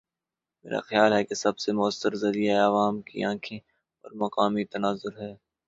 [0.65, 3.57] میرا خیال ہے کہ سب سے موثر ذریعہ عوام کی آنکھیں
[4.03, 5.33] اور مقامی تناظر ہے۔